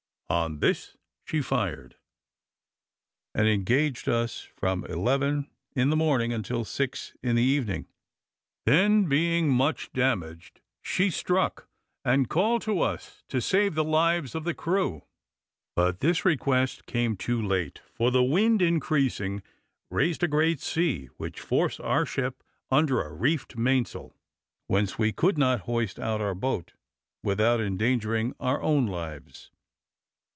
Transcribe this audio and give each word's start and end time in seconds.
On 0.45 0.59
this 0.59 0.95
she 1.25 1.41
fired, 1.41 1.97
and 3.35 3.49
engaged 3.49 4.07
us 4.07 4.47
from 4.55 4.85
eleven 4.85 5.51
in 5.75 5.89
the 5.89 5.97
morning 5.97 6.31
until 6.31 6.63
six 6.63 7.17
in 7.21 7.35
the 7.35 7.43
evening; 7.43 7.85
then, 8.65 9.09
being 9.09 9.49
much 9.49 9.91
damaged, 9.91 10.61
she 10.81 11.09
struck, 11.09 11.67
and 12.05 12.29
called 12.29 12.61
to 12.61 12.79
us 12.79 13.23
to 13.27 13.41
save 13.41 13.75
the 13.75 13.83
lives 13.83 14.33
of 14.33 14.45
the 14.45 14.53
crew. 14.53 15.03
But 15.75 15.99
this 15.99 16.23
request 16.23 16.85
came 16.85 17.17
too 17.17 17.41
late, 17.41 17.81
for 17.93 18.09
the 18.09 18.23
wind 18.23 18.61
increasing, 18.61 19.43
raised 19.89 20.23
a 20.23 20.29
great 20.29 20.61
sea, 20.61 21.07
which 21.17 21.41
forced 21.41 21.81
our 21.81 22.05
ship 22.05 22.41
under 22.71 23.01
a 23.03 23.11
reefed 23.11 23.57
main 23.57 23.83
sail, 23.83 24.15
whence 24.67 24.97
we 24.97 25.11
could 25.11 25.37
not 25.37 25.61
hoist 25.67 25.99
out 25.99 26.21
our 26.21 26.33
boat, 26.35 26.71
without 27.21 27.59
endangering 27.59 28.33
our 28.39 28.61
own 28.61 28.87
lives. 28.87 29.51